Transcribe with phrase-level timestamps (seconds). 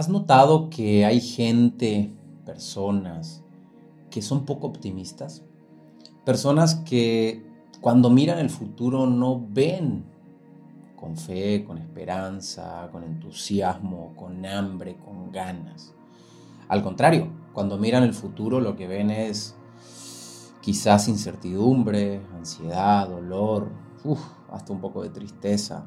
[0.00, 2.10] ¿Has notado que hay gente,
[2.46, 3.44] personas,
[4.10, 5.42] que son poco optimistas?
[6.24, 7.44] Personas que
[7.82, 10.06] cuando miran el futuro no ven
[10.96, 15.92] con fe, con esperanza, con entusiasmo, con hambre, con ganas.
[16.68, 19.54] Al contrario, cuando miran el futuro lo que ven es
[20.62, 23.70] quizás incertidumbre, ansiedad, dolor,
[24.50, 25.84] hasta un poco de tristeza.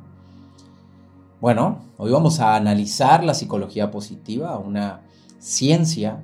[1.43, 5.01] Bueno, hoy vamos a analizar la psicología positiva, una
[5.39, 6.23] ciencia.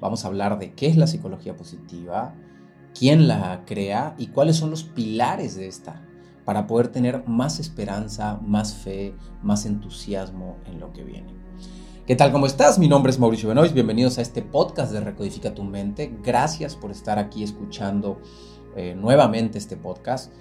[0.00, 2.34] Vamos a hablar de qué es la psicología positiva,
[2.92, 6.04] quién la crea y cuáles son los pilares de esta
[6.44, 11.32] para poder tener más esperanza, más fe, más entusiasmo en lo que viene.
[12.04, 12.32] ¿Qué tal?
[12.32, 12.76] ¿Cómo estás?
[12.80, 13.72] Mi nombre es Mauricio Benoist.
[13.72, 16.12] Bienvenidos a este podcast de Recodifica tu mente.
[16.24, 18.20] Gracias por estar aquí escuchando
[18.74, 20.34] eh, nuevamente este podcast.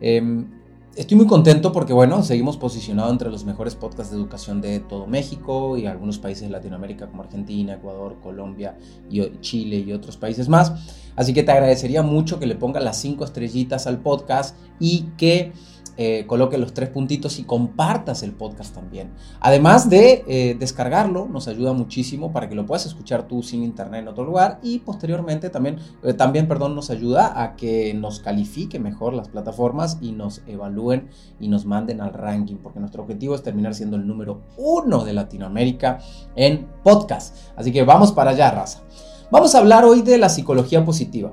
[0.00, 0.58] Em,
[0.96, 5.06] Estoy muy contento porque, bueno, seguimos posicionados entre los mejores podcasts de educación de todo
[5.06, 8.76] México y algunos países de Latinoamérica como Argentina, Ecuador, Colombia,
[9.08, 10.72] y Chile y otros países más.
[11.14, 15.52] Así que te agradecería mucho que le pongas las cinco estrellitas al podcast y que
[16.00, 19.10] eh, coloque los tres puntitos y compartas el podcast también.
[19.40, 24.02] Además de eh, descargarlo, nos ayuda muchísimo para que lo puedas escuchar tú sin internet
[24.02, 28.78] en otro lugar y posteriormente también, eh, también perdón, nos ayuda a que nos califique
[28.78, 31.08] mejor las plataformas y nos evalúen
[31.40, 35.14] y nos manden al ranking, porque nuestro objetivo es terminar siendo el número uno de
[35.14, 35.98] Latinoamérica
[36.36, 37.36] en podcast.
[37.56, 38.84] Así que vamos para allá, raza.
[39.32, 41.32] Vamos a hablar hoy de la psicología positiva.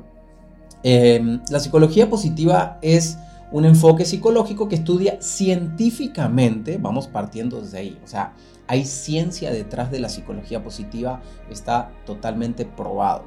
[0.84, 3.20] la psicología positiva es
[3.52, 8.34] un enfoque psicológico que estudia científicamente, vamos partiendo desde ahí, o sea,
[8.68, 13.26] hay ciencia detrás de la psicología positiva, está totalmente probado.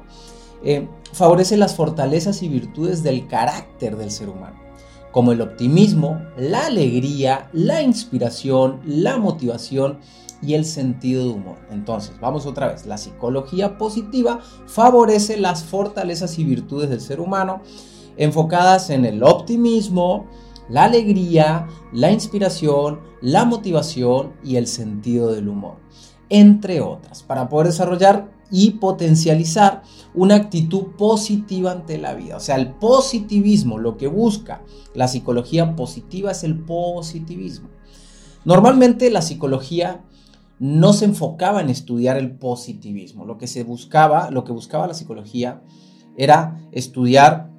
[0.63, 4.59] Eh, favorece las fortalezas y virtudes del carácter del ser humano,
[5.11, 9.99] como el optimismo, la alegría, la inspiración, la motivación
[10.41, 11.57] y el sentido de humor.
[11.71, 17.61] Entonces, vamos otra vez, la psicología positiva favorece las fortalezas y virtudes del ser humano,
[18.19, 20.27] enfocadas en el optimismo,
[20.69, 25.77] la alegría, la inspiración, la motivación y el sentido del humor,
[26.29, 29.83] entre otras, para poder desarrollar y potencializar
[30.13, 32.35] una actitud positiva ante la vida.
[32.35, 34.61] O sea, el positivismo, lo que busca
[34.93, 37.69] la psicología positiva es el positivismo.
[38.43, 40.03] Normalmente la psicología
[40.59, 43.23] no se enfocaba en estudiar el positivismo.
[43.23, 45.61] Lo que se buscaba, lo que buscaba la psicología
[46.17, 47.49] era estudiar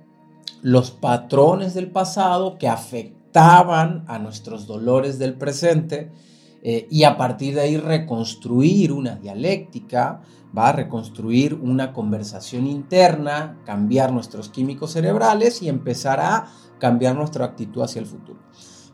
[0.63, 6.11] los patrones del pasado que afectaban a nuestros dolores del presente
[6.63, 10.21] eh, y a partir de ahí reconstruir una dialéctica,
[10.57, 16.49] va a reconstruir una conversación interna, cambiar nuestros químicos cerebrales y empezar a
[16.79, 18.41] cambiar nuestra actitud hacia el futuro.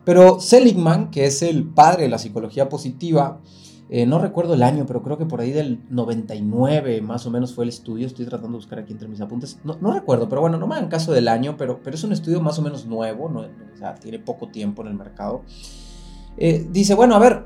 [0.04, 3.40] Pero Seligman, que es el padre de la psicología positiva,
[3.88, 7.54] eh, no recuerdo el año, pero creo que por ahí del 99 más o menos
[7.54, 8.06] fue el estudio.
[8.06, 9.58] Estoy tratando de buscar aquí entre mis apuntes.
[9.64, 12.40] No, recuerdo, pero bueno, no me hagan caso del año, pero, pero es un estudio
[12.40, 13.30] más o menos nuevo,
[14.00, 15.42] tiene poco tiempo en el mercado.
[16.36, 17.44] Eh, dice, bueno, a ver,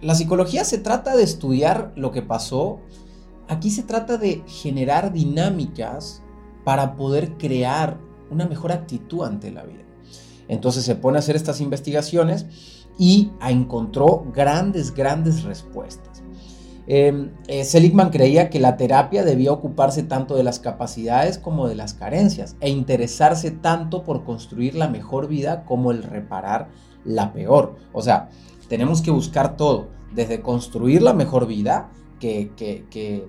[0.00, 2.80] la psicología se trata de estudiar lo que pasó.
[3.48, 6.22] Aquí se trata de generar dinámicas
[6.64, 7.98] para poder crear
[8.30, 9.82] una mejor actitud ante la vida.
[10.48, 16.22] Entonces se pone a hacer estas investigaciones y encontró grandes, grandes respuestas.
[16.86, 21.76] Em, eh, Seligman creía que la terapia debía ocuparse tanto de las capacidades como de
[21.76, 26.68] las carencias e interesarse tanto por construir la mejor vida como el reparar
[27.04, 27.76] la peor.
[27.92, 28.30] O sea,
[28.68, 33.28] tenemos que buscar todo, desde construir la mejor vida, que,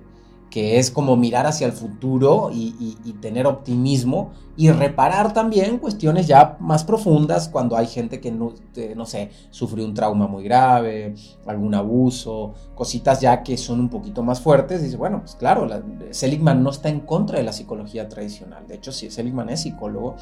[0.50, 6.56] que es como mirar hacia el futuro y, tener optimismo y reparar también cuestiones ya
[6.60, 8.52] más profundas cuando hay gente que no,
[8.94, 11.14] no, sé, sufrió un trauma muy grave,
[11.46, 14.82] algún abuso, cositas ya que son un poquito más fuertes.
[14.82, 15.66] Dice, bueno, pues claro,
[16.10, 18.66] Seligman no está en contra de la psicología tradicional.
[18.68, 20.16] De hecho, sí, Seligman es psicólogo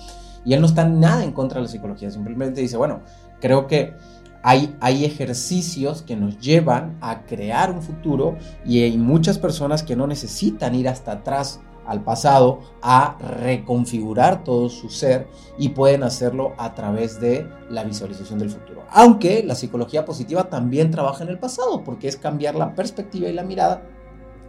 [0.44, 2.10] y él no está nada en contra de la psicología.
[2.10, 3.00] Simplemente dice, bueno,
[3.40, 3.92] creo que
[4.42, 8.36] hay, ejercicios que nos llevan a crear un futuro
[8.66, 14.68] y hay muchas personas que no necesitan ir hasta atrás al pasado a reconfigurar todo
[14.68, 15.28] su ser
[15.58, 18.84] y pueden hacerlo a través de la visualización del futuro.
[18.90, 23.32] Aunque la psicología positiva también trabaja en el pasado porque es cambiar la perspectiva y
[23.32, 23.82] la mirada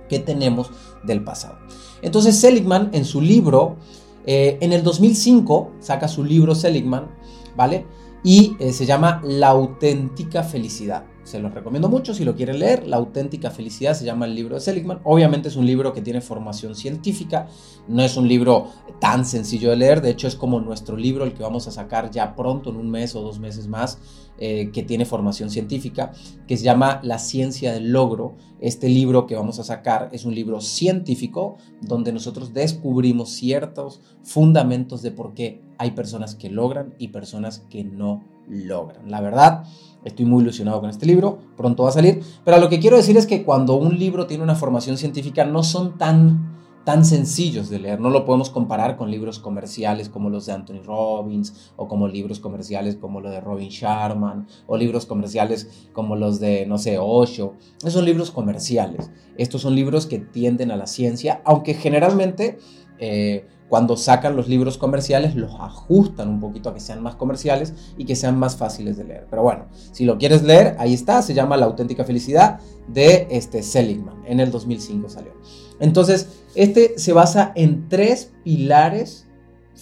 [0.09, 0.71] que tenemos
[1.03, 1.57] del pasado.
[2.01, 3.77] Entonces Seligman en su libro,
[4.25, 7.07] eh, en el 2005, saca su libro Seligman,
[7.55, 7.85] ¿vale?
[8.23, 11.05] Y eh, se llama La auténtica felicidad.
[11.23, 12.85] se los recomiendo mucho si lo quieren leer.
[12.85, 14.99] La auténtica felicidad se llama el libro de Seligman.
[15.05, 17.47] Obviamente es un libro que tiene formación científica,
[17.87, 18.67] no es un libro
[18.99, 22.11] tan sencillo de leer, de hecho es como nuestro libro, el que vamos a sacar
[22.11, 23.99] ya pronto, en un mes o dos meses más,
[24.37, 26.11] eh, que tiene formación científica,
[26.45, 28.35] que se llama La ciencia del logro.
[28.59, 35.01] Este libro que vamos a sacar es un libro científico donde nosotros descubrimos ciertos fundamentos
[35.01, 39.09] de por qué hay personas que logran y personas que no logran.
[39.09, 39.63] La verdad,
[40.03, 43.17] estoy muy ilusionado con este libro, pronto va a salir, pero lo que quiero decir
[43.17, 46.53] es que cuando un libro tiene una formación científica no son tan
[46.83, 47.99] tan sencillos de leer.
[47.99, 52.39] No lo podemos comparar con libros comerciales como los de Anthony Robbins o como libros
[52.39, 57.53] comerciales como los de Robin Sharman o libros comerciales como los de, no sé, Osho.
[57.79, 59.11] Esos son libros comerciales.
[59.37, 62.59] Estos son libros que tienden a la ciencia, aunque generalmente
[62.99, 67.73] eh, cuando sacan los libros comerciales los ajustan un poquito a que sean más comerciales
[67.97, 69.25] y que sean más fáciles de leer.
[69.31, 73.63] Pero bueno, si lo quieres leer, ahí está, se llama La auténtica felicidad de este
[73.63, 75.31] Seligman, en el 2005 salió.
[75.79, 79.25] Entonces, este se basa en tres pilares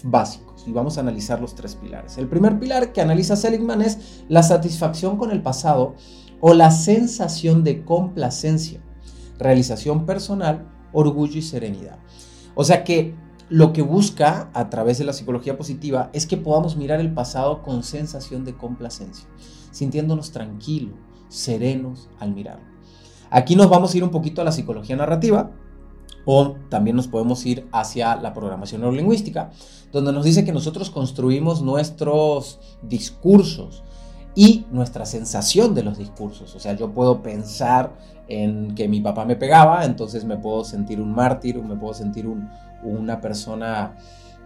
[0.04, 2.18] básicos y vamos a analizar los tres pilares.
[2.18, 5.96] El primer pilar que analiza Seligman es la satisfacción con el pasado
[6.40, 8.80] o la sensación de complacencia,
[9.38, 12.00] realización personal, orgullo y serenidad.
[12.56, 13.16] O sea que
[13.52, 17.64] lo que busca a través de la psicología positiva es que podamos mirar el pasado
[17.64, 19.28] con sensación de complacencia,
[19.72, 20.94] sintiéndonos tranquilos,
[21.28, 22.64] serenos al mirarlo.
[23.30, 25.52] Aquí nos vamos a ir un poquito a la psicología narrativa
[26.24, 29.52] o también nos podemos ir hacia la programación neurolingüística,
[29.92, 33.84] donde nos dice que nosotros construimos nuestros discursos
[34.34, 36.56] y nuestra sensación de los discursos.
[36.56, 37.98] O sea, yo puedo pensar
[38.30, 42.28] en que mi papá me pegaba, entonces me puedo sentir un mártir, me puedo sentir
[42.28, 42.50] un,
[42.84, 43.96] una persona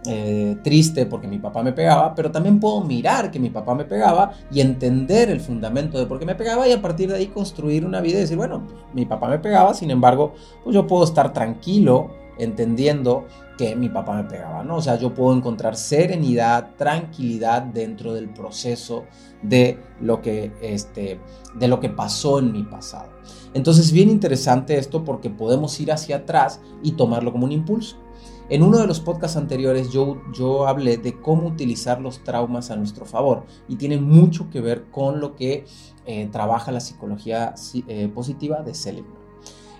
[0.08, 3.84] eh, triste porque mi papá me pegaba, pero también puedo mirar que mi papá me
[3.84, 7.26] pegaba y entender el fundamento de por qué me pegaba y a partir de ahí
[7.26, 11.02] construir una vida y decir, bueno, mi papá me pegaba, sin embargo, pues yo puedo
[11.02, 14.76] estar tranquilo entendiendo que mi papá me pegaba, ¿no?
[14.76, 19.04] O sea, yo puedo encontrar serenidad, tranquilidad dentro del proceso
[19.42, 21.20] de lo que, este,
[21.54, 23.10] de lo que pasó en mi pasado.
[23.54, 27.96] Entonces, bien interesante esto porque podemos ir hacia atrás y tomarlo como un impulso.
[28.48, 32.76] En uno de los podcasts anteriores yo, yo hablé de cómo utilizar los traumas a
[32.76, 35.64] nuestro favor y tiene mucho que ver con lo que
[36.04, 37.54] eh, trabaja la psicología
[37.88, 39.18] eh, positiva de Seligman.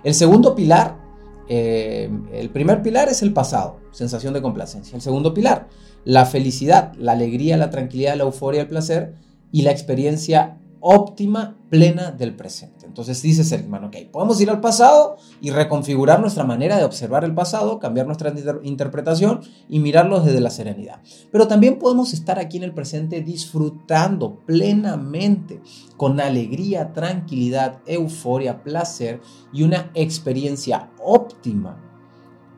[0.02, 1.06] El segundo pilar,
[1.48, 4.96] eh, el primer pilar es el pasado, sensación de complacencia.
[4.96, 5.69] El segundo pilar,
[6.04, 9.14] la felicidad, la alegría, la tranquilidad, la euforia, el placer
[9.52, 10.58] y la experiencia
[10.88, 12.87] óptima, plena del presente.
[12.87, 17.35] Entonces dice Seligman, ok, podemos ir al pasado y reconfigurar nuestra manera de observar el
[17.35, 21.03] pasado, cambiar nuestra interpretación y mirarlo desde la serenidad.
[21.33, 25.61] Pero también podemos estar aquí en el presente disfrutando plenamente,
[25.97, 29.21] con alegría, tranquilidad, euforia, placer
[29.53, 31.83] y una experiencia óptima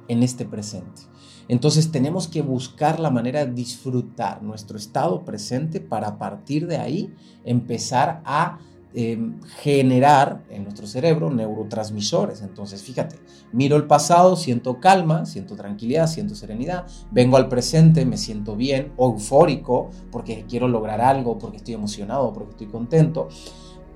[0.06, 1.02] en este presente.
[1.48, 6.76] Entonces tenemos que buscar la manera de disfrutar nuestro estado presente para a partir de
[6.76, 7.14] ahí
[7.44, 8.58] empezar a
[8.94, 12.42] em, generar en nuestro cerebro neurotransmisores.
[12.42, 13.16] Entonces, fíjate,
[13.52, 18.92] miro el pasado, siento calma, siento tranquilidad, siento serenidad, vengo al presente, me siento bien,
[18.98, 23.28] eufórico, porque quiero lograr algo, porque estoy emocionado, porque estoy contento.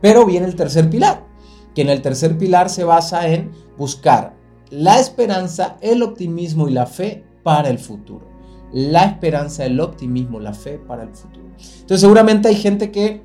[0.00, 1.26] Pero viene el tercer pilar,
[1.74, 4.36] que en el tercer pilar se basa en buscar
[4.70, 8.26] la esperanza, el optimismo y la fe para el futuro.
[8.72, 11.46] La esperanza, el optimismo, la fe para el futuro.
[11.58, 13.22] Entonces seguramente hay gente que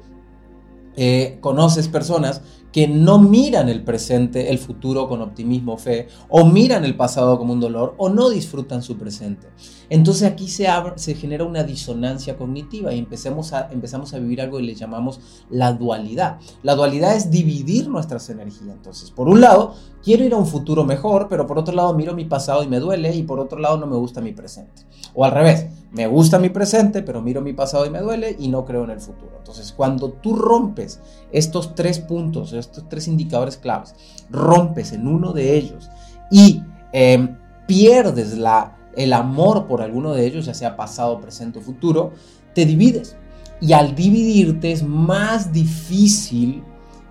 [0.95, 2.41] eh, conoces personas
[2.71, 7.53] que no miran el presente, el futuro con optimismo, fe, o miran el pasado como
[7.53, 9.47] un dolor, o no disfrutan su presente.
[9.89, 10.67] Entonces aquí se,
[11.15, 16.39] genera una disonancia cognitiva y empezamos a vivir algo que le llamamos la dualidad.
[16.63, 18.75] La dualidad es dividir nuestras energías.
[18.75, 22.13] Entonces, por un lado, quiero ir a un futuro mejor, pero por otro lado miro
[22.13, 24.83] mi pasado y me duele, y por otro lado no me gusta mi presente.
[25.13, 28.49] O al revés, me gusta mi presente, pero miro mi pasado y me duele y
[28.49, 29.35] no creo en el futuro.
[29.37, 30.99] Entonces, cuando tú rompes
[31.31, 33.95] estos tres puntos, estos tres indicadores claves,
[34.29, 35.89] rompes en uno de ellos
[36.29, 41.61] y em, pierdes la, el amor por alguno de ellos, ya sea pasado, presente o
[41.61, 42.11] futuro,
[42.53, 43.15] te divides.
[43.61, 46.63] Y al dividirte es más difícil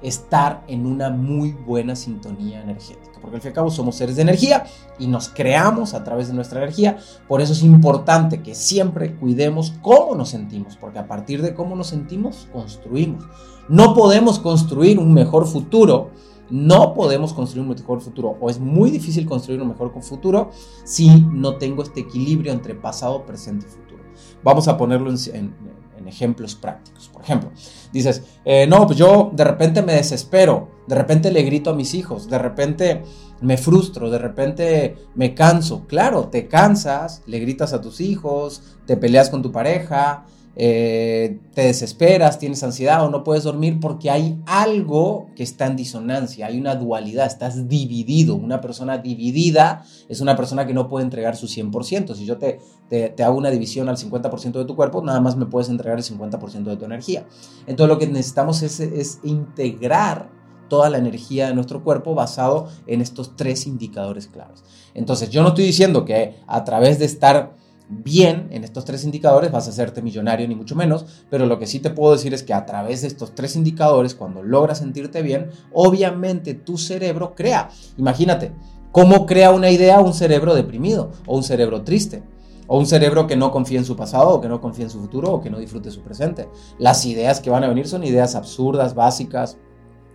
[0.02, 3.05] estar en una muy buena sintonía energética.
[3.26, 4.66] Porque al fin y al cabo somos seres de energía
[5.00, 6.96] y nos creamos a través de nuestra energía.
[7.26, 11.74] Por eso es importante que siempre cuidemos cómo nos sentimos, porque a partir de cómo
[11.74, 13.24] nos sentimos, construimos.
[13.68, 16.12] No podemos construir un mejor futuro.
[16.50, 20.50] No podemos construir un mejor futuro o es muy difícil construir un mejor futuro
[20.84, 24.04] si no tengo este equilibrio entre pasado, presente y futuro.
[24.44, 25.75] Vamos a ponerlo en, en
[26.08, 27.08] ejemplos prácticos.
[27.08, 27.50] Por ejemplo,
[27.92, 31.94] dices, eh, no, pues yo de repente me desespero, de repente le grito a mis
[31.94, 33.02] hijos, de repente
[33.40, 35.86] me frustro, de repente me canso.
[35.86, 40.24] Claro, te cansas, le gritas a tus hijos, te peleas con tu pareja,
[40.58, 45.76] eh, te desesperas, tienes ansiedad o no puedes dormir porque hay algo que está en
[45.76, 48.36] disonancia, hay una dualidad, estás dividido.
[48.36, 52.14] Una persona dividida es una persona que no puede entregar su 100%.
[52.14, 52.58] Si yo te,
[52.88, 56.04] te, hago una división al 50% de tu cuerpo, nada más me puedes entregar el
[56.04, 57.26] 50% de tu energía.
[57.66, 60.30] Entonces lo que necesitamos es, es integrar
[60.68, 64.64] toda la energía de nuestro cuerpo basado en estos tres indicadores claves.
[64.94, 67.54] Entonces yo no estoy diciendo que a través de estar
[67.88, 71.66] bien en estos tres indicadores vas a hacerte millonario ni mucho menos, pero lo que
[71.66, 75.22] sí te puedo decir es que a través de estos tres indicadores, cuando logras sentirte
[75.22, 77.70] bien, obviamente tu cerebro crea.
[77.96, 78.52] Imagínate,
[78.92, 82.22] ¿cómo crea una idea un cerebro deprimido o un cerebro triste?
[82.68, 84.98] O un cerebro que no confía en su pasado, o que no confía en su
[84.98, 86.48] futuro, o que no disfrute su presente.
[86.80, 89.56] Las ideas que van a venir son ideas absurdas, básicas,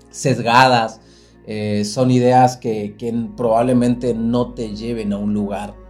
[0.10, 1.00] sesgadas,
[1.48, 5.81] eh, son ideas que, que probablemente no te lleven a un lugar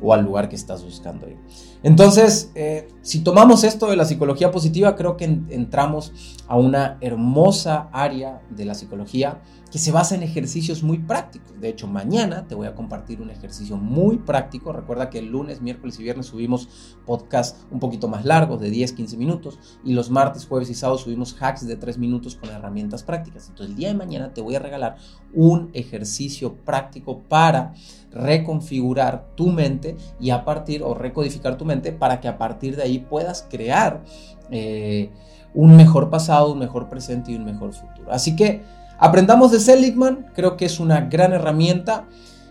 [0.00, 1.38] o al lugar que estás buscando ir.
[1.82, 6.12] Entonces, eh, si tomamos esto de la psicología positiva, creo que entramos
[6.48, 11.60] a una hermosa área de la psicología que se basa en ejercicios muy prácticos.
[11.60, 14.72] De hecho, mañana te voy a compartir un ejercicio muy práctico.
[14.72, 18.92] Recuerda que el lunes, miércoles y viernes subimos podcast un poquito más largos, de 10,
[18.92, 23.02] 15 minutos, y los martes, jueves y sábados subimos hacks de 3 minutos con herramientas
[23.02, 23.48] prácticas.
[23.48, 24.96] Entonces, el día de mañana te voy a regalar
[25.34, 27.74] un ejercicio práctico para
[28.12, 29.85] reconfigurar tu mente
[30.18, 34.02] y a partir, o recodificar tu mente para que a partir de ahí puedas crear
[34.50, 35.10] eh,
[35.54, 38.10] un mejor pasado, un mejor presente y un mejor futuro.
[38.10, 38.62] Así que
[38.98, 42.06] aprendamos de Seligman, creo que es una gran herramienta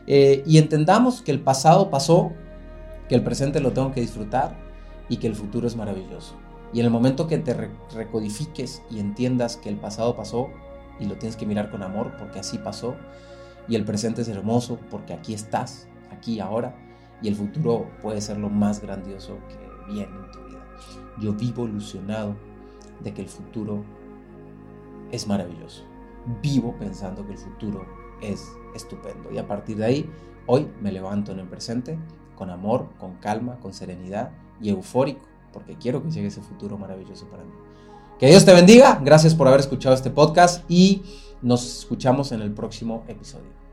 [0.07, 2.31] eh, y entendamos que el pasado pasó,
[3.09, 4.55] que el presente lo tengo que disfrutar
[5.09, 6.35] y que el futuro es maravilloso.
[6.73, 7.55] Y en el momento que te
[7.93, 10.49] recodifiques y entiendas que el pasado pasó
[10.99, 12.95] y lo tienes que mirar con amor porque así pasó,
[13.67, 16.75] y el presente es hermoso porque aquí estás, aquí ahora,
[17.21, 20.65] y el futuro puede ser lo más grandioso que viene en tu vida.
[21.19, 22.35] Yo vivo ilusionado
[23.03, 23.83] de que el futuro
[25.11, 25.83] es maravilloso.
[26.41, 27.85] Vivo pensando que el futuro
[28.21, 29.31] es estupendo.
[29.31, 30.09] Y a partir de ahí,
[30.45, 31.97] hoy me levanto en el presente
[32.35, 34.31] con amor, con calma, con serenidad
[34.61, 35.21] y eufórico,
[35.53, 37.51] porque quiero que llegue ese futuro maravilloso para mí.
[38.19, 38.99] Que Dios te bendiga.
[39.03, 41.03] Gracias por haber escuchado este podcast y
[41.41, 43.64] nos escuchamos en el próximo episodio.